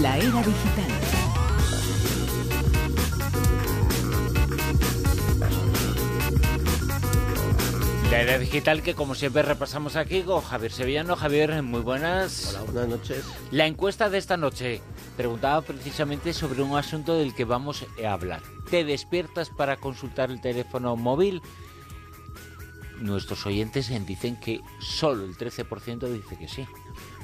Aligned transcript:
La 0.00 0.18
era 0.18 0.42
digital. 0.42 0.90
La 8.10 8.20
era 8.20 8.38
digital 8.38 8.82
que 8.82 8.94
como 8.94 9.14
siempre 9.14 9.42
repasamos 9.42 9.96
aquí 9.96 10.22
con 10.22 10.42
Javier 10.42 10.72
Sevillano. 10.72 11.16
Javier, 11.16 11.62
muy 11.62 11.80
buenas. 11.80 12.50
Hola, 12.50 12.72
buenas 12.72 12.88
noches. 12.88 13.24
La 13.50 13.66
encuesta 13.66 14.10
de 14.10 14.18
esta 14.18 14.36
noche 14.36 14.82
preguntaba 15.16 15.62
precisamente 15.62 16.34
sobre 16.34 16.62
un 16.62 16.76
asunto 16.76 17.16
del 17.16 17.34
que 17.34 17.46
vamos 17.46 17.86
a 18.04 18.12
hablar. 18.12 18.42
¿Te 18.68 18.84
despiertas 18.84 19.48
para 19.48 19.78
consultar 19.78 20.30
el 20.30 20.42
teléfono 20.42 20.96
móvil? 20.96 21.40
Nuestros 23.00 23.46
oyentes 23.46 23.90
dicen 24.06 24.36
que 24.36 24.60
solo 24.78 25.24
el 25.24 25.36
13% 25.38 26.00
dice 26.08 26.36
que 26.36 26.48
sí. 26.48 26.66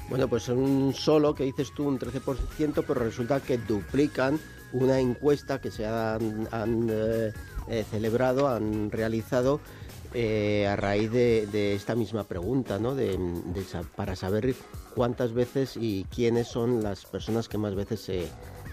Bueno, 0.09 0.29
pues 0.29 0.49
un 0.49 0.93
solo 0.95 1.35
que 1.35 1.45
dices 1.45 1.73
tú, 1.75 1.89
un 1.89 1.99
13%, 1.99 2.85
pero 2.87 2.95
resulta 2.95 3.41
que 3.41 3.59
duplican 3.59 4.39
una 4.73 4.99
encuesta 4.99 5.61
que 5.61 5.71
se 5.71 5.87
han, 5.87 6.49
eh, 6.91 7.33
eh, 7.69 7.85
celebrado, 7.91 8.49
han 8.49 8.91
realizado 8.91 9.61
eh, 10.15 10.67
a 10.67 10.77
raíz 10.77 11.11
de, 11.11 11.75
esta 11.75 11.95
misma 11.95 12.25
pregunta, 12.25 12.79
¿no? 12.79 12.95
De, 12.95 13.19
para 13.97 14.17
saber 14.17 14.55
cuántas 14.95 15.33
veces 15.33 15.77
y 15.77 16.05
quiénes 16.15 16.49
son 16.49 16.83
las 16.83 17.07
personas 17.07 17.49
que 17.49 17.59
más 17.59 17.75
veces 17.75 18.01
se, 18.01 18.29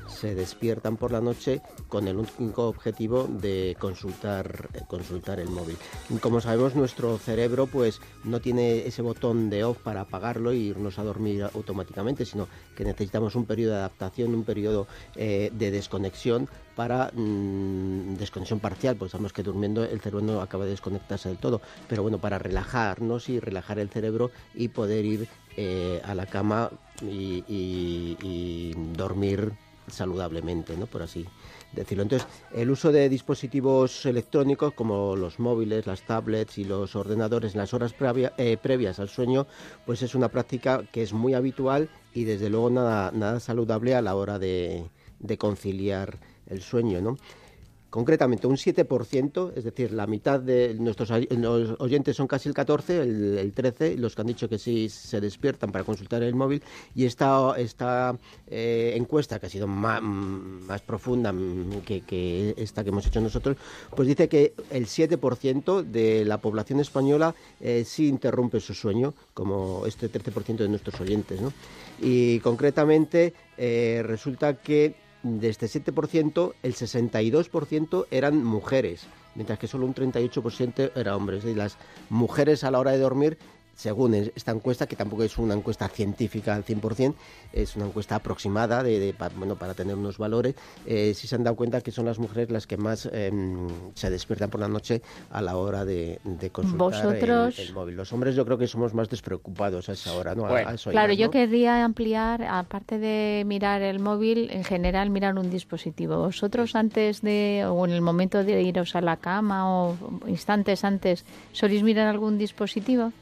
se 0.09 0.36
despiertan 0.36 0.98
por 0.98 1.12
la 1.12 1.22
noche 1.22 1.62
con 1.88 2.08
el 2.08 2.17
único 2.17 2.67
objetivo 2.67 3.27
de 3.30 3.76
consultar, 3.80 4.70
eh, 4.73 4.81
consultar 4.88 5.40
el 5.40 5.50
móvil. 5.50 5.77
como 6.22 6.41
sabemos, 6.41 6.76
nuestro 6.76 7.17
cerebro 7.17 7.67
pues 7.67 8.02
no 8.23 8.40
tiene 8.41 8.88
ese 8.88 9.02
botón 9.02 9.50
de 9.50 9.64
off 9.64 9.77
para 9.80 10.02
apagarlo 10.02 10.52
e 10.52 10.58
irnos 10.58 11.00
a 11.00 11.03
dormir 11.03 11.44
automáticamente, 11.44 12.26
sino 12.26 12.48
que 12.76 12.84
necesitamos 12.84 13.36
un 13.36 13.45
periodo 13.45 13.73
de 13.73 13.80
adaptación, 13.80 14.36
un 14.36 14.44
periodo 14.44 14.88
eh, 15.16 15.52
de 15.53 15.72
desconexión 15.72 16.50
para 16.75 17.12
mm, 17.14 18.16
desconexión 18.16 18.59
parcial, 18.59 18.95
pues 18.95 19.12
sabemos 19.12 19.34
que 19.34 19.44
durmiendo 19.44 19.84
el 19.84 20.00
cerebro 20.02 20.25
no 20.25 20.41
acaba 20.41 20.66
de 20.66 20.72
desconectarse 20.72 21.30
del 21.30 21.38
todo, 21.38 21.62
pero 21.88 22.03
bueno, 22.03 22.19
para 22.19 22.39
relajarnos 22.39 23.30
y 23.30 23.39
relajar 23.39 23.80
el 23.80 23.89
cerebro 23.89 24.31
y 24.53 24.69
poder 24.69 25.06
ir 25.06 25.28
eh, 25.58 26.02
a 26.06 26.16
la 26.16 26.25
cama 26.25 26.72
y 27.02 28.73
dormir 28.94 29.53
saludablemente, 29.92 30.78
¿no? 30.78 30.86
Por 30.86 31.02
así 31.02 31.26
decirlo. 31.72 32.04
Entonces, 32.04 32.28
el 32.54 32.70
uso 32.72 32.92
de 32.92 33.09
dispositivos 33.09 34.06
electrónicos 34.06 34.73
como 34.73 35.16
los 35.16 35.40
móviles, 35.40 35.88
las 35.88 36.02
tablets 36.02 36.58
y 36.58 36.64
los 36.64 36.96
ordenadores 36.96 37.54
en 37.54 37.59
las 37.59 37.73
horas 37.73 37.94
eh, 38.38 38.58
previas 38.62 39.00
al 39.00 39.09
sueño, 39.09 39.48
pues 39.86 40.02
es 40.02 40.16
una 40.16 40.30
práctica 40.30 40.84
que 40.92 41.04
es 41.04 41.14
muy 41.14 41.34
habitual 41.34 41.90
y 42.14 42.23
desde 42.23 42.50
luego 42.50 42.70
nada, 42.70 43.12
nada 43.12 43.40
saludable 43.40 43.96
a 43.96 44.02
la 44.02 44.16
hora 44.16 44.40
de, 44.40 44.90
de 45.20 45.38
conciliar 45.38 46.18
el 46.48 46.62
sueño, 46.62 47.02
¿no? 47.02 47.18
Concretamente 47.90 48.48
un 48.48 48.56
7%, 48.56 49.54
es 49.56 49.64
decir, 49.64 49.92
la 49.92 50.06
mitad 50.08 50.40
de 50.40 50.76
nuestros 50.76 51.12
oyentes 51.12 52.16
son 52.16 52.28
casi 52.28 52.48
el 52.50 52.56
14, 52.56 53.02
el, 53.02 53.52
13, 53.54 53.98
los 53.98 54.16
que 54.16 54.22
han 54.22 54.28
dicho 54.28 54.48
que 54.48 54.59
sí 54.59 54.90
se 54.90 55.20
despiertan 55.20 55.72
para 55.72 55.84
consultar 55.84 56.22
el 56.23 56.36
móvil, 56.36 56.62
y 56.94 57.06
esta, 57.06 57.56
esta 57.58 58.18
eh, 58.48 58.94
encuesta, 58.96 59.40
que 59.40 59.48
ha 59.48 59.50
sido 59.50 59.68
más, 59.68 60.02
profunda 60.86 61.34
que, 61.86 62.54
esta 62.58 62.84
que 62.84 62.90
hemos 62.90 63.06
hecho 63.08 63.22
nosotros, 63.22 63.58
pues 63.96 64.08
dice 64.08 64.30
que 64.30 64.53
el 64.70 64.86
7% 64.86 65.84
de 65.84 66.26
la 66.26 66.40
población 66.40 66.80
española 66.80 67.34
eh, 67.59 67.84
sí 67.86 68.08
interrumpe 68.08 68.59
su 68.59 68.74
sueño, 68.74 69.14
como 69.34 69.86
este 69.86 70.12
13% 70.12 70.58
de 70.58 70.70
nuestros 70.70 71.00
oyentes. 71.02 71.42
¿no? 71.42 71.52
Y 72.02 72.40
concretamente 72.40 73.34
eh, 73.58 74.02
resulta 74.06 74.56
que 74.56 75.09
de 75.23 75.50
este 75.50 75.67
7%, 75.67 76.53
el 76.64 76.75
62% 76.75 78.06
eran 78.12 78.44
mujeres, 78.44 79.07
mientras 79.35 79.59
que 79.59 79.68
solo 79.68 79.85
un 79.85 79.94
38% 79.94 80.91
eran 80.96 81.16
hombres. 81.16 81.46
Y 81.46 81.53
las 81.53 81.78
mujeres 82.09 82.63
a 82.63 82.72
la 82.72 82.80
hora 82.80 82.91
de 82.91 83.00
dormir 83.00 83.38
según 83.79 84.13
esta 84.13 84.51
encuesta, 84.51 84.88
que 84.88 84.97
tampoco 84.97 85.23
es 85.23 85.38
una 85.38 85.53
encuesta 85.53 85.88
científica 85.88 86.53
al 86.53 86.66
100%, 86.66 87.13
es 87.53 87.78
una 87.78 87.85
encuesta 87.85 88.16
aproximada 88.16 88.84
de, 88.84 89.16
bueno, 89.38 89.56
para 89.56 89.73
tener 89.73 89.95
unos 89.95 90.17
valores, 90.17 90.56
eh, 90.85 91.13
si 91.16 91.28
se 91.28 91.35
han 91.35 91.45
dado 91.45 91.56
cuenta 91.56 91.79
que 91.79 91.91
son 91.91 92.06
las 92.06 92.19
mujeres 92.19 92.51
las 92.51 92.68
que 92.68 92.75
más 92.75 93.07
em, 93.13 93.69
se 93.94 94.09
despiertan 94.09 94.50
por 94.50 94.59
la 94.59 94.68
noche 94.68 95.01
a 95.31 95.41
la 95.41 95.56
hora 95.56 95.85
de, 95.85 96.19
consultar 96.51 97.16
el, 97.57 97.73
móvil. 97.73 97.95
Los 97.95 98.12
hombres 98.12 98.35
yo 98.35 98.44
creo 98.44 98.57
que 98.57 98.68
somos 98.68 98.94
más 98.94 99.07
despreocupados 99.07 99.88
a 99.88 99.94
esa 99.94 100.13
hora, 100.13 100.35
¿no? 100.35 100.45
claro, 100.91 101.13
yo 101.13 101.31
querría 101.31 101.85
ampliar, 101.85 102.44
aparte 102.44 103.00
de 103.00 103.44
mirar 103.45 103.81
el 103.81 104.00
móvil, 104.00 104.50
en 104.51 104.66
general 104.66 105.09
mirar 105.09 105.39
un 105.39 105.50
dispositivo. 105.50 106.18
¿Vosotros 106.18 106.75
antes 106.75 107.22
de, 107.22 107.66
o 107.66 107.85
en 107.85 107.94
el 107.94 108.01
momento 108.01 108.44
de 108.44 108.62
iros 108.62 108.94
a 108.97 109.00
la 109.00 109.16
cama 109.16 109.72
o 109.72 109.95
instantes 110.28 110.84
antes, 110.84 111.23
soléis 111.53 111.81
mirar 111.81 112.07
algún 112.07 112.38
dispositivo? 112.38 113.13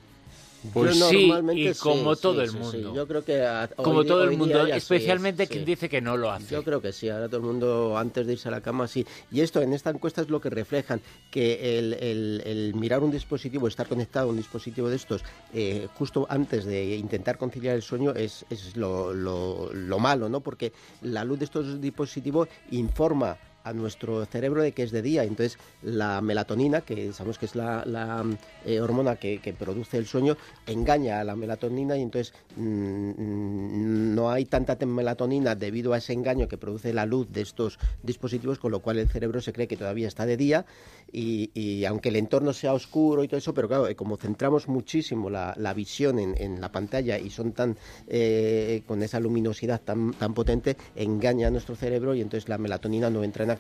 Pues 0.74 1.00
sí, 1.00 1.32
y 1.54 1.74
como 1.76 2.16
todo 2.16 2.42
el 2.42 2.52
mundo. 2.52 2.94
Yo 2.94 3.08
creo 3.08 3.24
que 3.24 3.46
como 3.76 4.04
todo 4.04 4.24
el 4.24 4.38
mundo, 4.38 4.66
especialmente 4.68 5.48
quien 5.48 5.66
dice 5.66 5.90
que 5.90 6.02
no 6.02 6.18
lo 6.18 6.32
hace. 6.32 6.54
Yo 6.54 6.64
creo 6.64 6.82
que 6.82 6.92
sí, 6.92 7.10
ahora 7.10 7.28
todo 7.28 7.38
el 7.38 7.46
mundo 7.46 7.98
antes 7.98 8.28
de 8.28 8.34
irse 8.34 8.48
a 8.48 8.52
la 8.52 8.62
cama 8.62 8.88
sí. 8.88 9.06
Y 9.32 9.42
esto 9.42 9.62
en 9.62 9.74
esta 9.74 9.90
encuesta 9.90 10.22
es 10.22 10.30
lo 10.30 10.42
que 10.42 10.50
reflejan, 10.50 11.02
que 11.32 11.80
el, 11.80 12.74
mirar 12.76 13.04
un 13.04 13.12
dispositivo, 13.12 13.68
estar 13.68 13.88
conectado 13.88 14.28
a 14.28 14.30
un 14.32 14.38
dispositivo 14.38 14.90
de 14.90 14.96
estos 14.96 15.24
eh, 15.54 15.88
justo 15.96 16.26
antes 16.30 16.66
de 16.66 16.96
intentar 16.96 17.38
conciliar 17.38 17.76
el 17.76 17.82
sueño 17.82 18.12
es, 18.12 18.46
es 18.50 18.76
lo, 18.76 19.14
lo, 19.14 19.72
lo 19.74 20.00
malo, 20.00 20.30
¿no? 20.30 20.42
Porque 20.42 20.74
la 21.02 21.24
luz 21.24 21.40
de 21.40 21.46
estos 21.46 21.82
dispositivos 21.82 22.48
informa 22.72 23.38
a 23.68 23.74
nuestro 23.74 24.26
cerebro 24.26 24.62
de 24.62 24.72
que 24.72 24.84
es 24.84 24.92
de 24.92 25.02
día. 25.02 25.24
Entonces, 25.24 25.58
la 25.82 26.22
melatonina, 26.22 26.82
que 26.82 27.12
sabemos 27.14 27.38
que 27.38 27.46
es 27.46 27.56
la, 27.56 28.26
eh, 28.66 28.80
hormona 28.80 29.16
que, 29.16 29.38
produce 29.58 29.98
el 29.98 30.06
sueño, 30.06 30.38
engaña 30.66 31.20
a 31.20 31.24
la 31.24 31.36
melatonina 31.36 31.98
y 31.98 32.02
entonces 32.02 32.34
mm, 32.56 34.14
no 34.16 34.30
hay 34.30 34.46
tanta 34.46 34.78
melatonina 34.86 35.56
debido 35.56 35.94
a 35.94 35.98
ese 35.98 36.14
engaño 36.14 36.48
que 36.48 36.58
produce 36.58 36.94
la 36.94 37.06
luz 37.06 37.28
de 37.32 37.42
estos 37.42 37.80
dispositivos, 38.04 38.60
con 38.60 38.72
lo 38.72 38.82
cual 38.82 39.00
el 39.00 39.10
cerebro 39.10 39.42
se 39.42 39.54
cree 39.54 39.68
que 39.68 39.78
todavía 39.78 40.08
está 40.08 40.26
de 40.26 40.38
día 40.38 40.66
y, 41.12 41.86
aunque 41.86 42.10
el 42.10 42.18
entorno 42.18 42.54
sea 42.54 42.74
oscuro 42.74 43.24
y 43.24 43.28
todo 43.28 43.38
eso, 43.38 43.54
pero 43.54 43.68
claro, 43.68 43.88
como 43.96 44.18
centramos 44.18 44.68
muchísimo 44.68 45.30
la, 45.30 45.74
visión 45.74 46.20
en, 46.20 46.60
la 46.60 46.72
pantalla 46.72 47.18
y 47.18 47.30
son 47.30 47.52
tan 47.54 47.78
eh, 48.08 48.84
con 48.88 49.04
esa 49.04 49.20
luminosidad 49.20 49.82
tan, 49.82 50.14
tan 50.14 50.34
potente, 50.34 50.76
engaña 50.96 51.48
a 51.48 51.52
nuestro 51.52 51.76
cerebro 51.76 52.16
y 52.16 52.22
entonces 52.22 52.50
la 52.50 52.58
melatonina 52.58 53.10
no 53.10 53.24
entra 53.24 53.44
en 53.44 53.52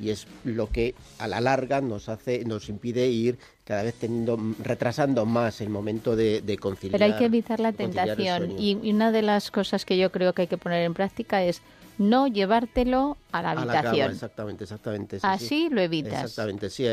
y 0.00 0.10
es 0.10 0.26
lo 0.44 0.68
que 0.68 0.94
a 1.18 1.28
la 1.28 1.40
larga 1.40 1.80
nos 1.80 2.08
hace, 2.08 2.44
nos 2.44 2.68
impide 2.68 3.08
ir 3.08 3.38
cada 3.64 3.82
vez 3.82 3.94
teniendo, 3.94 4.38
retrasando 4.62 5.24
más 5.24 5.60
el 5.60 5.68
momento 5.68 6.16
de, 6.16 6.58
conciliar. 6.60 6.98
Pero 6.98 7.12
hay 7.12 7.18
que 7.18 7.26
evitar 7.26 7.60
la 7.60 7.72
tentación 7.72 8.58
y, 8.58 8.74
una 8.90 9.12
de 9.12 9.22
las 9.22 9.50
cosas 9.50 9.84
que 9.84 9.96
yo 9.96 10.10
creo 10.10 10.32
que 10.32 10.42
hay 10.42 10.48
que 10.48 10.58
poner 10.58 10.84
en 10.84 10.94
práctica 10.94 11.42
es 11.42 11.62
no 11.98 12.26
llevártelo 12.26 13.16
a 13.32 13.42
la 13.42 13.50
habitación. 13.52 14.10
exactamente, 14.10 14.64
exactamente. 14.64 15.18
Así 15.22 15.68
lo 15.70 15.80
evitas. 15.80 16.24
Exactamente, 16.24 16.70
sí. 16.70 16.84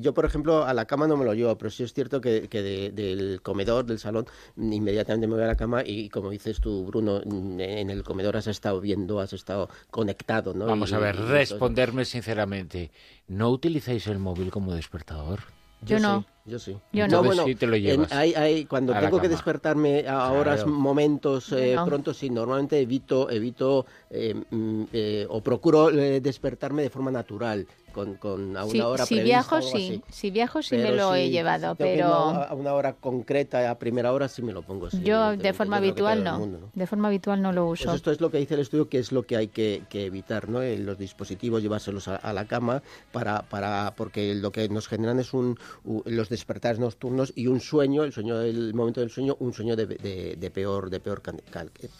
yo, 0.00 0.14
por 0.14 0.24
ejemplo, 0.24 0.64
a 0.64 0.74
la 0.74 0.84
cama 0.84 1.06
no 1.06 1.16
me 1.16 1.24
lo 1.24 1.34
llevo, 1.34 1.56
pero 1.56 1.70
sí 1.70 1.82
es 1.82 1.92
cierto 1.92 2.20
que, 2.20 2.48
del 2.48 3.40
comedor, 3.42 3.84
del 3.86 3.98
salón, 3.98 4.26
inmediatamente 4.56 5.26
me 5.26 5.34
voy 5.34 5.44
a 5.44 5.48
la 5.48 5.56
cama 5.56 5.82
y, 5.84 6.08
como 6.08 6.30
dices 6.30 6.60
tú, 6.60 6.84
Bruno, 6.86 7.20
en 7.22 7.90
el 7.90 8.02
comedor 8.02 8.36
has 8.36 8.46
estado 8.46 8.80
viendo, 8.80 9.20
has 9.20 9.32
estado 9.32 9.68
conectado, 9.90 10.54
¿no? 10.54 10.66
Vamos 10.66 10.92
a 10.92 10.98
ver, 10.98 11.16
responderme 11.16 12.04
sinceramente. 12.04 12.90
¿No 13.28 13.50
utilizáis 13.50 14.06
el 14.06 14.18
móvil 14.18 14.50
como 14.50 14.74
despertador? 14.74 15.40
Yo, 15.82 15.98
no. 15.98 16.24
Yo 16.44 16.58
sí. 16.58 16.76
Yo 16.92 17.06
no. 17.06 17.22
bueno, 17.22 17.44
sí 17.44 17.54
te 17.54 17.66
lo 17.66 17.76
llevas. 17.76 18.10
hay, 18.12 18.64
cuando 18.64 18.92
tengo 18.98 19.20
que 19.20 19.28
despertarme 19.28 20.06
a 20.08 20.32
horas, 20.32 20.66
momentos 20.66 21.52
eh, 21.52 21.76
pronto, 21.84 22.12
sí, 22.12 22.30
normalmente 22.30 22.80
evito, 22.80 23.30
evito 23.30 23.86
eh, 24.10 24.34
mm, 24.50 24.82
eh, 24.92 25.26
o 25.28 25.40
procuro 25.42 25.90
despertarme 25.90 26.82
de 26.82 26.90
forma 26.90 27.10
natural 27.10 27.66
con, 27.92 28.14
con 28.14 28.56
a 28.56 28.64
una 28.64 28.88
hora 28.88 29.06
si 29.06 29.20
viajo 29.20 29.62
sí. 29.62 30.02
si 30.08 30.30
viajo 30.30 30.62
sí 30.62 30.76
me 30.76 30.92
lo 30.92 31.14
he 31.14 31.30
llevado 31.30 31.74
pero 31.74 32.06
a 32.06 32.54
una 32.54 32.72
hora 32.72 32.94
concreta 32.94 33.70
a 33.70 33.78
primera 33.78 34.12
hora 34.12 34.28
sí 34.28 34.42
me 34.42 34.52
lo 34.52 34.62
pongo 34.62 34.88
yo 34.88 35.36
de 35.36 35.52
forma 35.52 35.76
habitual 35.76 36.24
no. 36.24 36.70
de 36.74 36.86
forma 36.86 37.08
habitual 37.08 37.42
no 37.42 37.52
lo 37.52 37.66
uso. 37.68 37.84
pues 37.84 37.96
esto 37.96 38.10
es 38.10 38.20
lo 38.20 38.30
que 38.30 38.38
dice 38.38 38.54
el 38.54 38.60
estudio 38.60 38.88
que 38.88 38.98
es 38.98 39.12
lo 39.12 39.24
que 39.24 39.36
hay 39.36 39.48
que, 39.48 39.82
evitar 39.92 40.48
no 40.48 40.60
los 40.60 40.98
dispositivos 40.98 41.62
llevárselos 41.62 42.08
a, 42.08 42.32
la 42.32 42.44
cama 42.46 42.82
para 43.12 43.42
para 43.42 43.94
porque 43.96 44.34
lo 44.34 44.52
que 44.52 44.68
nos 44.68 44.88
generan 44.88 45.18
es 45.18 45.34
un 45.34 45.58
los 46.04 46.28
despertares 46.28 46.78
nocturnos 46.78 47.32
y 47.34 47.46
un 47.46 47.60
sueño 47.60 48.04
el 48.04 48.12
sueño 48.12 48.40
el 48.40 48.74
momento 48.74 49.00
del 49.00 49.10
sueño 49.10 49.36
un 49.40 49.52
sueño 49.52 49.76
de, 49.76 49.86
de, 49.86 50.50
peor 50.50 50.90
de 50.90 51.00
peor 51.00 51.22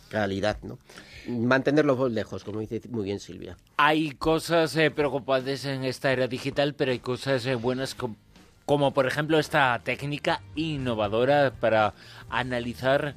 calidad 0.08 0.58
no 0.62 0.78
mantenerlo 1.28 2.08
lejos 2.08 2.44
como 2.44 2.60
dice 2.60 2.81
muy 2.88 3.04
bien 3.04 3.20
Silvia. 3.20 3.56
Hay 3.76 4.12
cosas 4.12 4.76
eh, 4.76 4.90
preocupantes 4.90 5.64
en 5.64 5.79
esta 5.84 6.12
era 6.12 6.26
digital, 6.28 6.74
pero 6.74 6.92
hay 6.92 6.98
cosas 6.98 7.44
eh, 7.46 7.54
buenas 7.54 7.96
como, 8.66 8.92
por 8.92 9.06
ejemplo 9.06 9.38
esta 9.38 9.78
técnica 9.82 10.42
innovadora 10.54 11.52
para 11.58 11.94
analizar 12.28 13.14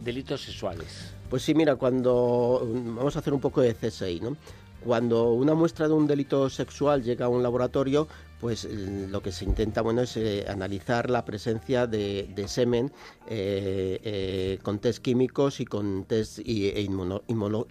delitos 0.00 0.42
sexuales. 0.42 1.14
Pues 1.30 1.42
sí, 1.42 1.54
mira, 1.54 1.76
cuando 1.76 2.68
vamos 2.70 3.16
a 3.16 3.20
hacer 3.20 3.32
un 3.32 3.40
poco 3.40 3.62
de 3.62 3.74
CSI, 3.74 4.20
¿no? 4.20 4.36
Cuando 4.84 5.32
una 5.32 5.54
muestra 5.54 5.86
de 5.88 5.94
un 5.94 6.06
delito 6.06 6.50
sexual 6.50 7.02
llega 7.02 7.26
a 7.26 7.28
un 7.28 7.42
laboratorio, 7.42 8.08
pues 8.42 8.64
eh, 8.64 9.06
lo 9.08 9.22
que 9.22 9.30
se 9.30 9.44
intenta 9.44 9.82
bueno 9.82 10.02
es 10.02 10.16
eh, 10.16 10.44
analizar 10.48 11.08
la 11.08 11.24
presencia 11.24 11.86
de, 11.86 12.44
semen 12.48 12.90
eh, 13.28 14.58
con 14.64 14.80
test 14.80 14.98
químicos 14.98 15.60
y 15.60 15.64
con 15.64 16.04
test 16.06 16.40
e 16.40 16.88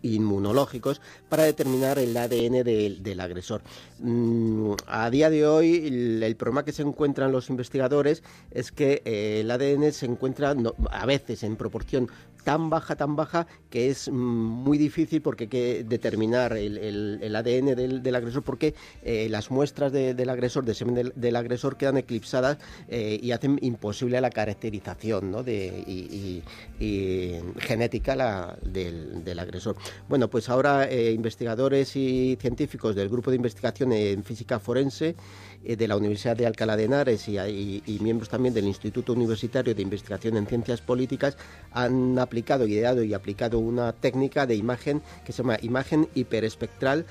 inmunológicos 0.01 1.01
para 1.27 1.44
determinar 1.44 2.00
el 2.00 2.15
ADN 2.15 2.63
del 2.63 3.19
agresor. 3.19 3.62
Mm, 4.00 4.71
a 4.88 5.09
día 5.09 5.29
de 5.29 5.45
hoy 5.45 6.21
el, 6.23 6.35
problema 6.38 6.63
que 6.63 6.71
se 6.71 6.83
encuentran 6.83 7.33
los 7.33 7.50
investigadores 7.50 8.24
es 8.51 8.71
que 8.71 9.01
el 9.03 9.51
ADN 9.51 9.91
se 9.91 10.06
encuentra 10.06 10.56
a 10.89 11.06
veces 11.06 11.44
en 11.44 11.57
proporción 11.57 12.09
tan 12.43 12.69
baja, 12.69 12.95
tan 12.95 13.15
baja, 13.15 13.47
que 13.69 13.89
es 13.89 14.09
mm, 14.09 14.13
muy 14.13 14.77
difícil 14.77 15.21
porque 15.21 15.45
hay 15.45 15.49
que 15.49 15.83
determinar 15.83 16.53
el, 16.53 17.35
ADN 17.35 17.75
del, 18.01 18.15
agresor, 18.15 18.43
porque 18.43 18.73
eh, 19.03 19.27
las 19.29 19.51
muestras 19.51 19.91
del 19.91 20.29
agresor, 20.29 20.65
de 20.65 20.73
semen 20.73 21.11
del, 21.15 21.35
agresor, 21.35 21.77
quedan 21.77 21.97
eclipsadas 21.97 22.57
eh, 22.88 23.19
y 23.21 23.31
hacen 23.31 23.59
imposible 23.61 24.19
la 24.21 24.29
caracterización 24.29 25.31
¿no? 25.31 25.43
de, 25.43 26.43
genética 27.59 28.57
del, 28.61 29.39
agresor. 29.39 29.75
Bueno, 30.09 30.29
pues 30.29 30.49
ahora 30.49 30.89
eh, 30.89 31.11
investigadores 31.11 31.95
y 31.95 32.38
científicos 32.39 32.95
del 32.95 33.09
Grupo 33.09 33.31
de 33.31 33.38
Investigación 33.38 33.93
en 33.93 34.23
Física 34.23 34.59
Forense 34.59 35.15
de 35.63 35.88
la 35.88 35.95
Universidad 35.95 36.35
de 36.35 36.47
Alcalá 36.47 36.75
de 36.75 36.85
Henares 36.85 37.27
y, 37.27 37.38
y, 37.38 37.99
miembros 37.99 38.29
también 38.29 38.51
del 38.51 38.65
Instituto 38.65 39.13
Universitario 39.13 39.75
de 39.75 39.81
Investigación 39.83 40.35
en 40.38 40.47
Ciencias 40.47 40.81
Políticas 40.81 41.38
han 41.71 42.17
aplicado, 42.31 42.65
ideado 42.65 43.03
y 43.03 43.13
aplicado 43.13 43.59
una 43.59 43.91
técnica 43.91 44.47
de 44.47 44.55
imagen 44.55 45.01
que 45.25 45.33
se 45.33 45.43
llama 45.43 45.57
imagen 45.61 46.07
hiperespectral 46.15 47.05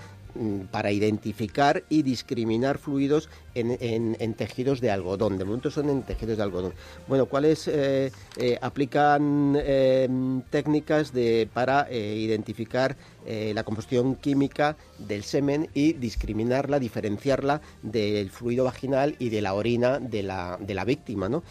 para 0.70 0.92
identificar 0.92 1.84
y 1.88 2.02
discriminar 2.02 2.78
fluidos 2.78 3.28
en, 3.54 4.34
tejidos 4.34 4.80
de 4.80 4.90
algodón. 4.90 5.38
De 5.38 5.44
momento 5.44 5.70
son 5.70 5.90
en 5.90 6.02
tejidos 6.02 6.36
de 6.36 6.42
algodón. 6.42 6.72
Bueno, 7.08 7.26
¿cuáles 7.26 7.68
eh, 7.68 8.12
eh, 8.36 8.58
aplican 8.60 9.56
em, 9.56 10.42
técnicas 10.42 11.12
de, 11.12 11.48
para 11.52 11.86
eh, 11.90 12.16
identificar 12.16 12.96
la 13.26 13.62
composición 13.64 14.16
química 14.16 14.76
del 14.98 15.22
semen 15.22 15.68
y 15.74 15.92
discriminarla, 15.92 16.80
diferenciarla 16.80 17.60
del 17.82 18.30
fluido 18.30 18.64
vaginal 18.64 19.14
y 19.18 19.28
de 19.28 19.42
la 19.42 19.54
orina 19.54 20.00
de 20.00 20.22
la, 20.22 20.58
de 20.58 20.74
la 20.74 20.84
víctima, 20.84 21.28
¿no? 21.28 21.44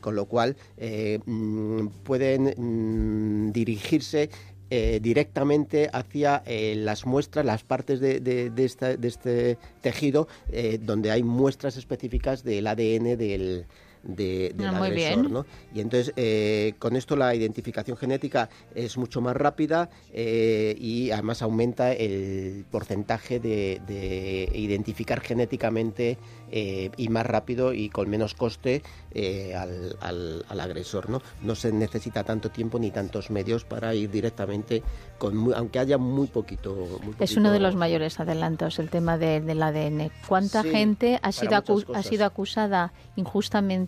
con 0.00 0.14
lo 0.14 0.24
cual 0.26 0.56
mm, 0.78 1.86
pueden 2.04 2.54
mm, 2.56 3.52
dirigirse 3.52 4.30
eh, 4.70 5.00
directamente 5.00 5.88
hacia 5.92 6.42
eh, 6.44 6.74
las 6.76 7.06
muestras, 7.06 7.46
las 7.46 7.62
partes 7.62 8.00
de, 8.00 8.52
este 8.54 9.58
tejido 9.80 10.28
eh, 10.52 10.78
donde 10.80 11.10
hay 11.10 11.22
muestras 11.22 11.78
específicas 11.78 12.44
del 12.44 12.66
ADN 12.66 13.16
del, 13.16 13.66
de, 14.02 14.52
del 14.54 14.68
ah, 14.68 14.84
agresor. 14.84 15.30
¿no? 15.30 15.46
Y 15.74 15.80
entonces, 15.80 16.12
eh, 16.16 16.74
con 16.78 16.96
esto 16.96 17.16
la 17.16 17.34
identificación 17.34 17.96
genética 17.96 18.48
es 18.74 18.96
mucho 18.96 19.20
más 19.20 19.36
rápida 19.36 19.90
eh, 20.12 20.76
y 20.78 21.10
además 21.10 21.42
aumenta 21.42 21.92
el 21.92 22.64
porcentaje 22.70 23.40
de, 23.40 24.50
identificar 24.54 25.20
genéticamente 25.20 26.18
eh, 26.50 26.90
y 26.96 27.08
más 27.08 27.26
rápido 27.26 27.72
y 27.72 27.88
con 27.88 28.08
menos 28.08 28.34
coste 28.34 28.82
al, 29.54 29.96
al, 30.00 30.60
agresor. 30.60 31.10
¿no? 31.10 31.22
no 31.42 31.54
se 31.54 31.72
necesita 31.72 32.24
tanto 32.24 32.50
tiempo 32.50 32.78
ni 32.78 32.90
tantos 32.90 33.30
medios 33.30 33.64
para 33.64 33.94
ir 33.94 34.10
directamente, 34.10 34.82
con 35.18 35.52
aunque 35.54 35.78
haya 35.78 35.98
muy 35.98 36.26
poquito, 36.26 37.00
Es 37.18 37.36
uno 37.36 37.52
de 37.52 37.60
los 37.60 37.74
mayores 37.74 38.20
adelantos 38.20 38.78
el 38.78 38.90
tema 38.90 39.18
del 39.18 39.62
ADN. 39.62 40.10
¿Cuánta 40.26 40.62
gente 40.62 41.18
ha 41.22 41.32
sido, 41.32 41.62
ha 41.94 42.02
sido 42.02 42.24
acusada 42.24 42.92
injustamente? 43.16 43.87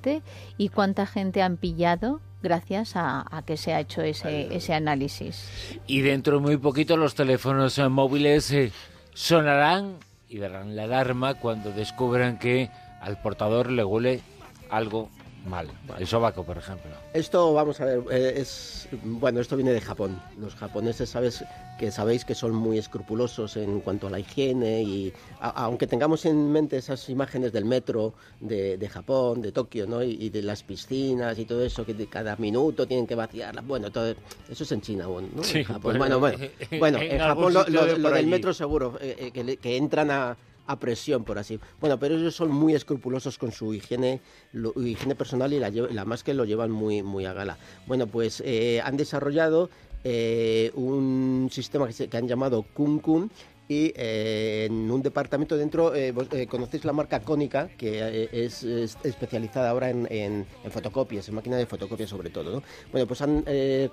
Y 0.58 0.68
cuánta 0.68 1.06
gente 1.06 1.42
han 1.42 1.56
pillado 1.56 2.20
gracias 2.42 2.92
a, 2.94 3.42
que 3.46 3.56
se 3.56 3.74
ha 3.74 3.80
hecho 3.80 4.02
ese, 4.02 4.54
ese 4.54 4.74
análisis. 4.74 5.78
Y 5.86 6.00
dentro 6.00 6.36
de 6.36 6.40
muy 6.40 6.56
poquito 6.56 6.96
los 6.96 7.14
teléfonos 7.14 7.78
móviles 7.90 8.50
eh, 8.52 8.72
sonarán 9.12 9.96
y 10.28 10.38
darán 10.38 10.76
la 10.76 10.84
alarma 10.84 11.34
cuando 11.34 11.70
descubran 11.72 12.38
que 12.38 12.70
al 13.00 13.20
portador 13.20 13.70
le 13.70 13.84
huele 13.84 14.22
algo 14.70 15.10
mal. 15.46 15.68
El 15.98 16.06
sobaco, 16.06 16.44
por 16.44 16.58
ejemplo. 16.58 16.90
Esto, 17.12 17.52
vamos 17.52 17.80
a 17.80 17.84
ver, 17.84 18.02
eh, 18.10 18.34
es 18.36 18.88
bueno, 19.02 19.40
esto 19.40 19.56
viene 19.56 19.72
de 19.72 19.80
Japón. 19.80 20.20
Los 20.38 20.54
japoneses, 20.54 21.10
sabes 21.10 21.44
que 21.78 21.90
sabéis 21.90 22.24
que 22.24 22.34
son 22.34 22.54
muy 22.54 22.78
escrupulosos 22.78 23.56
en 23.56 23.80
cuanto 23.80 24.06
a 24.08 24.10
la 24.10 24.18
higiene 24.18 24.82
y 24.82 25.12
aunque 25.40 25.86
tengamos 25.86 26.24
en 26.26 26.50
mente 26.52 26.76
esas 26.76 27.08
imágenes 27.08 27.52
del 27.52 27.64
metro 27.64 28.14
de, 28.40 28.88
Japón, 28.90 29.40
de 29.40 29.52
Tokio, 29.52 29.86
¿no? 29.86 30.02
Y, 30.02 30.28
de 30.30 30.42
las 30.42 30.62
piscinas 30.62 31.38
y 31.38 31.44
todo 31.44 31.64
eso 31.64 31.84
que 31.84 31.94
cada 32.06 32.36
minuto 32.36 32.86
tienen 32.86 33.06
que 33.06 33.14
vaciarlas. 33.14 33.66
Bueno, 33.66 33.90
todo 33.90 34.14
eso 34.48 34.64
es 34.64 34.72
en 34.72 34.80
China, 34.80 35.06
¿no? 35.06 35.42
Sí, 35.42 35.64
Japón. 35.64 35.98
Bueno, 35.98 36.18
bueno, 36.18 36.38
bueno, 36.78 36.98
en, 37.00 37.18
Japón 37.18 37.54
lo, 37.54 37.64
del 37.64 38.26
metro 38.26 38.52
seguro 38.52 38.98
eh, 39.00 39.32
eh, 39.34 39.56
que 39.56 39.76
entran 39.76 40.10
a 40.10 40.36
a 40.70 40.78
presión, 40.78 41.24
por 41.24 41.38
así. 41.38 41.58
Bueno, 41.80 41.98
pero 41.98 42.16
ellos 42.16 42.34
son 42.34 42.50
muy 42.50 42.74
escrupulosos 42.74 43.38
con 43.38 43.50
su 43.50 43.74
higiene, 43.74 44.20
higiene 44.76 45.14
personal 45.16 45.52
y 45.52 45.58
la, 45.58 45.70
la, 45.70 46.04
más 46.04 46.22
que 46.22 46.32
lo 46.32 46.44
llevan 46.44 46.70
muy, 46.70 47.02
muy 47.02 47.24
a 47.24 47.32
gala. 47.32 47.58
Bueno, 47.86 48.06
pues 48.06 48.40
eh, 48.46 48.80
han 48.84 48.96
desarrollado 48.96 49.68
eh, 50.04 50.70
un 50.74 51.48
sistema 51.50 51.88
que, 51.88 52.08
que 52.08 52.16
han 52.16 52.28
llamado 52.28 52.62
Kun 52.62 53.30
y 53.70 53.92
eh, 53.94 54.66
en 54.68 54.90
un 54.90 55.00
departamento 55.00 55.56
dentro, 55.56 55.94
eh, 55.94 56.12
eh, 56.32 56.48
conocéis 56.48 56.84
la 56.84 56.92
marca 56.92 57.20
Cónica, 57.20 57.68
que 57.78 58.28
es, 58.32 58.64
especializada 58.64 59.70
ahora 59.70 59.90
en, 59.90 60.44
fotocopias, 60.70 61.28
en 61.28 61.36
máquinas 61.36 61.60
de 61.60 61.66
fotocopia 61.66 62.08
sobre 62.08 62.30
todo. 62.30 62.50
¿no? 62.50 62.62
Bueno, 62.90 63.06
pues 63.06 63.22
han 63.22 63.44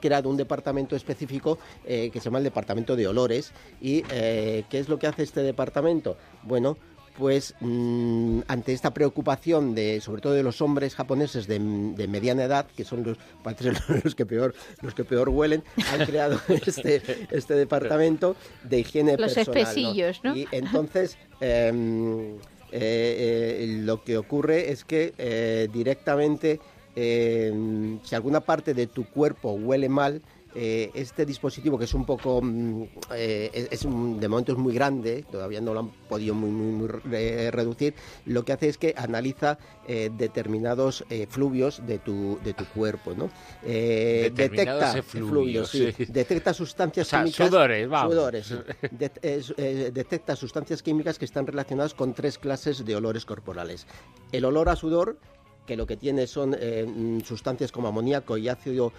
creado 0.02 0.32
un 0.32 0.38
departamento 0.38 0.96
específico 0.96 1.60
que 1.86 2.12
se 2.12 2.20
llama 2.22 2.40
el 2.40 2.46
Departamento 2.46 2.96
de 2.96 3.08
Olores. 3.08 3.52
¿Y 3.80 4.02
qué 4.02 4.66
es 4.72 4.90
lo 4.90 4.98
que 4.98 5.06
hace 5.06 5.22
este 5.22 5.44
departamento? 5.44 6.18
Bueno, 6.42 6.76
pues 7.18 7.56
mm, 7.60 8.42
ante 8.48 8.74
esta 8.74 8.94
preocupación 8.94 9.74
de 9.74 10.00
sobre 10.02 10.22
todo 10.22 10.34
de 10.34 10.44
los 10.44 10.62
hombres 10.62 10.96
japoneses 10.96 11.48
de, 11.48 11.60
mediana 11.60 12.44
edad 12.44 12.68
que 12.76 12.86
son 12.86 13.04
los 13.04 13.18
los 14.04 14.16
que 14.16 14.26
peor 14.26 14.54
los 14.82 14.94
que 14.94 15.04
peor 15.04 15.30
huelen 15.30 15.64
han 15.92 16.06
creado 16.06 16.40
este 16.66 17.02
este 17.32 17.56
departamento 17.56 18.36
de 18.64 18.80
higiene 18.80 19.18
los 19.18 19.34
personal 19.34 19.76
¿no? 20.24 20.36
y 20.36 20.48
entonces 20.52 21.18
em, 21.42 22.36
eh, 22.72 23.60
eh, 23.62 23.82
lo 23.84 24.04
que 24.04 24.18
ocurre 24.18 24.72
es 24.72 24.86
que 24.86 25.14
eh, 25.18 25.68
directamente 25.74 26.60
em, 26.96 28.00
si 28.04 28.14
alguna 28.14 28.42
parte 28.42 28.74
de 28.74 28.88
tu 28.88 29.06
cuerpo 29.06 29.54
huele 29.54 29.90
mal 29.90 30.22
eh, 30.56 30.92
este 30.94 31.26
dispositivo 31.26 31.78
que 31.78 31.86
es 31.86 31.94
un 31.94 32.06
poco, 32.06 32.42
mm, 32.42 32.84
eh, 33.14 33.68
es, 33.70 33.82
de 33.84 34.28
momento 34.28 34.54
es 34.54 34.58
muy 34.58 34.74
grande, 34.74 35.26
todavía 35.30 35.62
no 35.62 35.74
lo 35.74 35.82
han 35.82 35.90
podido 35.90 36.34
muy, 36.34 36.50
muy, 36.50 36.88
reducir, 36.88 37.94
lo 38.26 38.44
que 38.44 38.54
hace 38.54 38.70
es 38.70 38.78
que 38.78 38.94
analiza 38.98 39.58
eh, 39.88 40.10
determinados 40.12 41.04
fluvios 41.30 41.86
de 41.86 42.00
tu, 42.00 42.40
de 42.44 42.54
tu 42.54 42.66
cuerpo, 42.66 43.14
¿no? 43.14 43.30
detecta 43.64 45.02
fluvios, 45.04 45.72
detecta 46.08 46.54
sustancias 46.54 47.10
químicas, 47.10 47.48
sudores, 47.48 47.90
sudores 47.90 48.54
detecta 49.94 50.36
sustancias 50.36 50.82
químicas 50.82 51.20
que 51.20 51.26
están 51.26 51.46
relacionadas 51.46 51.94
con 51.94 52.14
tres 52.14 52.38
clases 52.38 52.86
de 52.86 52.96
olores 52.96 53.26
corporales. 53.26 53.86
El 54.32 54.46
olor 54.46 54.70
a 54.70 54.76
sudor, 54.76 55.18
que 55.66 55.76
lo 55.76 55.86
que 55.86 55.98
tiene 55.98 56.28
son 56.28 56.52
mm, 56.52 57.22
sustancias 57.22 57.72
como 57.72 57.90
amoníaco 57.90 58.38
y 58.38 58.50
ácido 58.50 58.94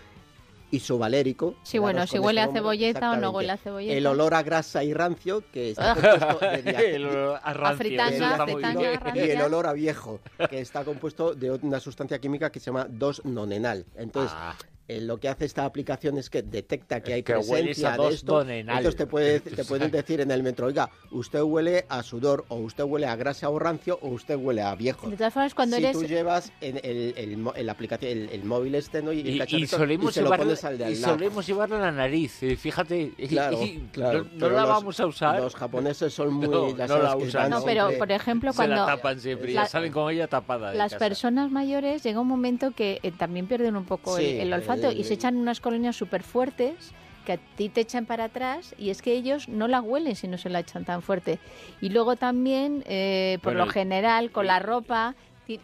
isovalérico. 0.71 1.55
Sí, 1.63 1.79
bueno, 1.79 2.07
si 2.07 2.19
huele 2.19 2.41
a 2.41 2.49
cebolleta 2.49 3.13
o 3.13 3.17
no 3.17 3.31
huele 3.31 3.53
a 3.53 3.57
cebolleta. 3.57 3.95
El 3.95 4.07
olor 4.07 4.35
a 4.35 4.43
grasa 4.43 4.85
y 4.85 4.93
rancio, 4.93 5.43
que 5.53 5.71
está 5.71 5.95
compuesto 5.95 6.39
de 6.41 6.95
el 6.97 7.07
olor 7.07 7.41
a, 7.43 7.53
rancio, 7.55 8.93
y 9.15 9.19
el 9.19 9.41
olor 9.41 9.67
a 9.67 9.73
viejo, 9.73 10.21
que 10.49 10.61
está 10.61 10.85
compuesto 10.85 11.35
de 11.35 11.51
una 11.51 11.81
sustancia 11.81 12.19
química 12.19 12.51
que 12.51 12.61
se 12.61 12.67
llama 12.67 12.87
2-nonenal. 12.89 13.85
Entonces, 13.97 14.33
ah. 14.35 14.55
Eh, 14.88 15.02
lo 15.02 15.21
que 15.21 15.28
hace 15.28 15.45
esta 15.45 15.66
aplicación 15.66 16.16
es 16.16 16.30
que 16.30 16.40
detecta 16.42 17.02
que 17.02 17.12
hay 17.12 17.23
presencia 17.23 17.95
de 17.99 18.09
esto. 18.09 18.40
Entonces 18.40 18.97
te, 18.97 19.07
puede, 19.07 19.40
te 19.40 19.62
pueden 19.66 19.90
decir 19.90 20.23
en 20.23 20.30
el 20.30 20.42
metro, 20.42 20.66
oiga, 20.66 20.88
usted 21.11 21.42
huele 21.42 21.85
a 21.90 22.02
sudor, 22.02 22.47
o 22.49 22.57
usted 22.57 22.85
huele 22.85 23.07
a 23.07 23.14
grasa 23.14 23.50
o 23.50 23.59
rancio, 23.59 23.99
o 24.00 24.09
usted 24.09 24.37
huele 24.37 24.62
a 24.62 24.75
viejo. 24.75 25.11
De 25.11 25.16
todas 25.18 25.35
formas, 25.35 25.54
cuando 25.54 25.76
si 25.76 25.85
eres... 25.85 25.92
tú 25.92 26.07
llevas 26.07 26.52
el, 26.62 26.80
el, 26.83 27.52
el, 27.54 27.68
aplicación, 27.68 28.30
el, 28.33 28.45
móvil 28.45 28.76
este 28.76 29.02
¿no? 29.02 29.12
y, 29.12 29.21
y, 29.21 29.42
y, 29.42 29.66
solemos 29.66 30.16
y, 30.16 30.21
llevarlo, 30.21 30.52
y 30.52 30.97
solemos 30.97 31.47
llevarlo 31.47 31.76
a 31.76 31.80
la 31.80 31.92
nariz, 31.92 32.42
eh, 32.42 32.57
fíjate, 32.57 33.12
claro, 33.28 33.59
claro, 33.92 34.26
no, 34.37 34.49
la 34.49 34.64
vamos 34.64 34.99
a 35.00 35.07
usar. 35.07 35.38
Los 35.38 35.54
japoneses 35.54 36.14
son 36.14 36.33
muy... 36.33 36.49
No, 36.88 36.99
la 37.02 37.16
usan. 37.16 37.50
No, 37.50 37.62
pero 37.62 37.90
por 37.99 38.11
ejemplo, 38.11 38.52
cuando... 38.54 38.76
Se 38.76 38.80
la 38.80 38.87
tapan 38.87 39.21
siempre, 39.21 39.52
ya 39.52 39.66
salen 39.66 39.92
con 39.92 40.11
ella 40.11 40.28
tapada. 40.28 40.73
Las 40.73 40.95
personas 40.95 41.50
mayores 41.50 42.02
llega 42.02 42.21
un 42.21 42.28
momento 42.28 42.71
que 42.71 43.00
eh, 43.02 43.12
también 43.12 43.47
pierden 43.47 43.76
un 43.76 43.85
poco 43.85 44.16
el, 44.16 44.50
olfato 44.52 44.77
Exacto, 44.78 45.00
y 45.00 45.04
se 45.04 45.14
echan 45.14 45.37
unas 45.37 45.61
colonias 45.61 45.97
súper 45.97 46.23
fuertes 46.23 46.92
que 47.26 47.32
a 47.32 47.37
ti 47.37 47.68
te 47.68 47.82
echan 47.82 48.06
para 48.06 48.25
atrás 48.25 48.75
y 48.78 48.88
es 48.88 49.02
que 49.02 49.12
ellos 49.12 49.49
no 49.49 49.68
la 49.68 49.82
huelen 49.82 50.16
si 50.16 50.28
no 50.28 50.38
se 50.38 50.49
la 50.49 50.61
echan 50.61 50.85
tan 50.85 51.02
fuerte. 51.02 51.38
Y 51.80 51.90
luego 51.90 52.16
también, 52.16 52.85
eh, 52.87 53.38
por 53.42 53.54
lo 53.54 53.66
general, 53.66 54.30
con 54.30 54.47
la 54.47 54.58
ropa 54.58 55.14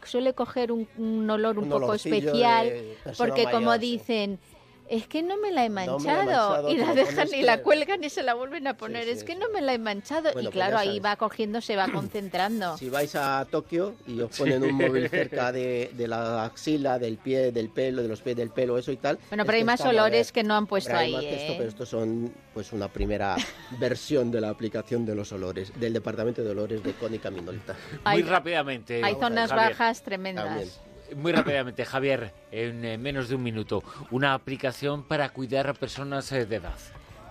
suele 0.05 0.33
coger 0.35 0.73
un, 0.73 1.31
olor 1.31 1.59
un, 1.59 1.69
poco 1.69 1.95
especial, 1.95 2.73
porque 3.19 3.47
como 3.51 3.77
dicen, 3.79 4.39
es 4.89 5.07
que 5.07 5.23
no 5.23 5.37
me 5.39 5.51
la 5.51 5.65
he 5.65 5.71
manchado, 5.71 6.69
y 6.69 6.77
la 6.77 6.95
dejan 6.95 7.29
y 7.33 7.43
la 7.43 7.63
cuelgan 7.63 8.05
y 8.05 8.11
se 8.11 8.23
la 8.23 8.35
vuelven 8.35 8.67
a 8.67 8.77
poner, 8.77 9.09
es 9.09 9.25
que 9.25 9.35
no 9.35 9.49
me 9.51 9.61
la 9.61 9.75
he 9.75 9.79
manchado 9.79 10.31
y 10.31 10.33
pues 10.33 10.49
claro, 10.51 10.79
ahí 10.79 11.01
va 11.01 11.17
cogiendo, 11.17 11.61
se 11.61 11.77
va 11.77 11.89
concentrando. 11.93 12.77
Si 12.77 12.91
vais 12.91 13.15
a 13.15 13.47
Tokio 13.51 13.95
y 14.07 14.21
os 14.21 14.37
ponen 14.37 14.63
un 14.63 14.73
móvil 14.73 15.09
cerca 15.09 15.53
de, 15.53 15.91
la 16.07 16.45
axila, 16.45 16.99
del 16.99 17.17
pie, 17.17 17.53
del 17.53 17.71
pelo, 17.71 18.03
de 18.03 18.09
los 18.09 18.21
pies 18.21 18.37
del 18.37 18.51
pelo, 18.51 18.77
eso 18.79 18.93
y 18.93 18.97
tal. 18.97 19.19
Bueno, 19.31 19.45
pero 19.45 19.57
hay 19.57 19.65
más 19.65 19.81
olores 19.83 20.33
que 20.33 20.43
no 20.43 20.55
han 20.55 20.67
puesto 20.67 20.95
ahí. 20.95 21.15
esto, 21.15 21.53
¿eh? 21.53 21.55
pero 21.57 21.69
estos 21.69 21.89
son 21.89 22.33
pues 22.53 22.73
una 22.73 22.89
primera 22.89 23.37
versión 23.79 24.31
de 24.31 24.41
la 24.41 24.51
aplicación 24.51 25.07
de 25.07 25.15
los 25.15 25.33
olores, 25.33 25.73
del 25.79 25.93
departamento 25.93 26.43
de 26.43 26.51
olores 26.51 26.83
de 26.83 26.93
Cónica 26.93 27.31
Minolta. 27.31 27.75
Muy 28.05 28.23
rápidamente. 28.23 29.03
Hay 29.03 29.15
zonas 29.15 29.51
bajas 29.51 30.03
tremendas. 30.03 30.81
Muy 31.17 31.33
rápidamente, 31.33 31.85
Javier, 31.85 32.33
en 32.51 32.85
eh, 32.85 32.99
menos 32.99 33.29
de 33.29 33.35
un 33.35 33.43
minuto, 33.43 33.83
una 34.11 34.35
aplicación 34.35 35.05
para 35.05 35.29
cuidar 35.29 35.69
a 35.69 35.75
personas 35.75 36.31
eh, 36.33 36.47
de 36.47 36.57
edad. 36.57 36.79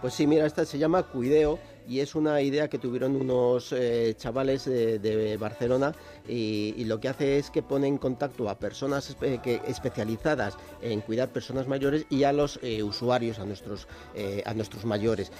Pues 0.01 0.13
sí, 0.13 0.27
mira, 0.27 0.45
esta 0.45 0.65
se 0.65 0.77
llama 0.77 1.03
Cuideo 1.03 1.59
y 1.87 1.99
es 1.99 2.15
una 2.15 2.41
idea 2.41 2.69
que 2.69 2.79
tuvieron 2.79 3.15
unos 3.15 3.71
eh, 3.71 4.15
chavales 4.17 4.65
de, 4.65 5.37
Barcelona 5.39 5.93
y, 6.27 6.83
lo 6.85 6.99
que 6.99 7.09
hace 7.09 7.37
es 7.37 7.49
que 7.49 7.63
pone 7.63 7.87
en 7.87 7.97
contacto 7.97 8.49
a 8.49 8.59
personas 8.59 9.15
que, 9.41 9.61
especializadas 9.67 10.57
en 10.81 11.01
cuidar 11.01 11.29
personas 11.29 11.67
mayores 11.67 12.05
y 12.09 12.23
a 12.23 12.33
los 12.33 12.59
eh, 12.61 12.83
usuarios, 12.83 13.39
a 13.39 13.45
nuestros, 13.45 13.87
eh, 14.15 14.43
a 14.45 14.53
nuestros 14.53 14.85
mayores. 14.85 15.31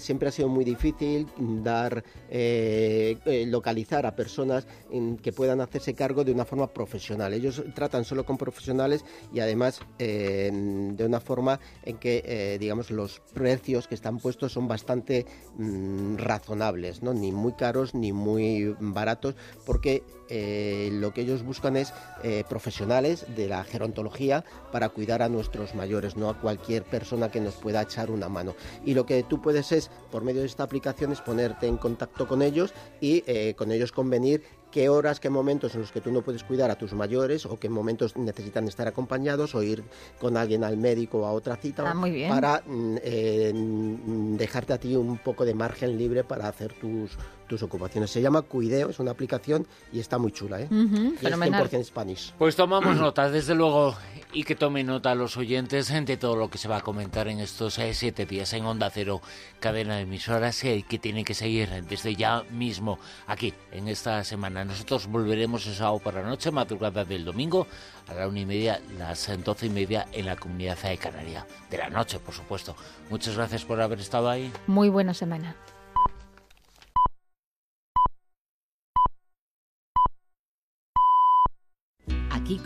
siempre 0.00 0.28
ha 0.28 0.32
sido 0.32 0.48
muy 0.48 0.64
difícil 0.64 1.26
dar, 1.62 2.04
localizar 3.46 4.06
a 4.06 4.14
personas 4.14 4.66
que 5.22 5.32
puedan 5.32 5.60
hacerse 5.60 5.94
cargo 5.94 6.24
de 6.24 6.32
una 6.32 6.44
forma 6.44 6.66
profesional. 6.68 7.32
Ellos 7.32 7.62
tratan 7.74 8.04
solo 8.04 8.24
con 8.24 8.36
profesionales 8.36 9.04
y 9.32 9.40
además 9.40 9.80
de 9.98 11.04
una 11.04 11.20
forma 11.20 11.60
en 11.84 11.96
que, 11.98 12.56
digamos, 12.60 12.90
los 12.90 13.20
precios 13.32 13.88
que 13.88 13.94
están 13.94 14.18
puestos 14.18 14.52
son 14.52 14.68
bastante... 14.68 15.26
Mm, 15.56 15.87
razonables, 16.16 17.02
¿no? 17.02 17.14
ni 17.14 17.32
muy 17.32 17.52
caros 17.52 17.94
ni 17.94 18.12
muy 18.12 18.74
baratos, 18.80 19.34
porque 19.64 20.02
eh, 20.28 20.90
lo 20.92 21.14
que 21.14 21.22
ellos 21.22 21.42
buscan 21.42 21.76
es 21.76 21.92
eh, 22.22 22.44
profesionales 22.48 23.24
de 23.34 23.48
la 23.48 23.64
gerontología 23.64 24.44
para 24.72 24.90
cuidar 24.90 25.22
a 25.22 25.28
nuestros 25.28 25.74
mayores, 25.74 26.16
no 26.16 26.28
a 26.28 26.38
cualquier 26.38 26.84
persona 26.84 27.30
que 27.30 27.40
nos 27.40 27.54
pueda 27.54 27.82
echar 27.82 28.10
una 28.10 28.28
mano. 28.28 28.54
Y 28.84 28.94
lo 28.94 29.06
que 29.06 29.22
tú 29.22 29.40
puedes 29.40 29.72
es, 29.72 29.90
por 30.10 30.24
medio 30.24 30.40
de 30.40 30.46
esta 30.46 30.64
aplicación, 30.64 31.12
es 31.12 31.20
ponerte 31.20 31.66
en 31.66 31.78
contacto 31.78 32.28
con 32.28 32.42
ellos 32.42 32.74
y 33.00 33.24
eh, 33.26 33.54
con 33.56 33.72
ellos 33.72 33.92
convenir 33.92 34.42
qué 34.70 34.88
horas, 34.88 35.20
qué 35.20 35.30
momentos 35.30 35.74
en 35.74 35.80
los 35.80 35.92
que 35.92 36.00
tú 36.00 36.10
no 36.10 36.22
puedes 36.22 36.44
cuidar 36.44 36.70
a 36.70 36.76
tus 36.76 36.92
mayores 36.92 37.46
o 37.46 37.58
qué 37.58 37.68
momentos 37.68 38.16
necesitan 38.16 38.66
estar 38.68 38.86
acompañados 38.88 39.54
o 39.54 39.62
ir 39.62 39.84
con 40.20 40.36
alguien 40.36 40.64
al 40.64 40.76
médico 40.76 41.18
o 41.18 41.26
a 41.26 41.32
otra 41.32 41.56
cita 41.56 41.84
ah, 41.90 41.94
para 42.28 42.62
mm, 42.66 42.96
eh, 43.02 43.52
mm, 43.54 44.36
dejarte 44.36 44.72
a 44.72 44.78
ti 44.78 44.94
un 44.96 45.18
poco 45.18 45.44
de 45.44 45.54
margen 45.54 45.96
libre 45.96 46.24
para 46.24 46.48
hacer 46.48 46.72
tus, 46.74 47.16
tus 47.48 47.62
ocupaciones. 47.62 48.10
Se 48.10 48.20
llama 48.20 48.42
Cuideo, 48.42 48.90
es 48.90 48.98
una 48.98 49.10
aplicación 49.10 49.66
y 49.92 50.00
está 50.00 50.18
muy 50.18 50.32
chula, 50.32 50.60
¿eh? 50.60 50.68
y 50.70 51.26
es 51.26 51.32
100% 51.32 51.84
Spanish. 51.84 52.34
Pues 52.38 52.54
tomamos 52.54 52.96
nota, 52.96 53.30
desde 53.30 53.54
luego, 53.54 53.96
y 54.32 54.44
que 54.44 54.54
tomen 54.54 54.86
nota 54.86 55.14
los 55.14 55.36
oyentes 55.36 55.88
de 55.88 56.16
todo 56.16 56.36
lo 56.36 56.50
que 56.50 56.58
se 56.58 56.68
va 56.68 56.78
a 56.78 56.80
comentar 56.82 57.28
en 57.28 57.40
estos 57.40 57.78
eh, 57.78 57.94
siete 57.94 58.26
días 58.26 58.52
en 58.52 58.64
Onda 58.64 58.90
Cero, 58.90 59.22
cadena 59.58 59.96
de 59.96 60.02
emisoras, 60.02 60.62
eh, 60.64 60.84
que 60.88 60.98
tiene 60.98 61.24
que 61.24 61.34
seguir 61.34 61.68
desde 61.88 62.14
ya 62.14 62.44
mismo 62.50 62.98
aquí, 63.26 63.54
en 63.72 63.88
esta 63.88 64.22
semana. 64.24 64.67
Nosotros 64.68 65.06
volveremos 65.06 65.66
por 65.98 66.12
la 66.12 66.22
noche, 66.22 66.50
madrugada 66.50 67.02
del 67.02 67.24
domingo, 67.24 67.66
a 68.06 68.12
la 68.12 68.28
una 68.28 68.40
y 68.40 68.44
media, 68.44 68.82
las 68.98 69.30
doce 69.42 69.64
y 69.64 69.70
media 69.70 70.06
en 70.12 70.26
la 70.26 70.36
comunidad 70.36 70.76
de 70.82 70.98
Canaria. 70.98 71.46
De 71.70 71.78
la 71.78 71.88
noche, 71.88 72.18
por 72.18 72.34
supuesto. 72.34 72.76
Muchas 73.08 73.34
gracias 73.34 73.64
por 73.64 73.80
haber 73.80 73.98
estado 73.98 74.28
ahí. 74.28 74.52
Muy 74.66 74.90
buena 74.90 75.14
semana. 75.14 75.56